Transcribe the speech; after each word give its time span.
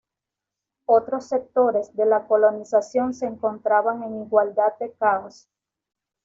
Otros 0.87 1.27
sectores 1.27 1.95
de 1.95 2.07
la 2.07 2.25
colonización 2.25 3.13
se 3.13 3.27
encontraban 3.27 4.01
en 4.01 4.21
igualdad 4.23 4.73
de 4.79 4.91
caos. 4.93 5.47